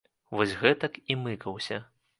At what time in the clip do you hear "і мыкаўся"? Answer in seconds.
1.11-1.85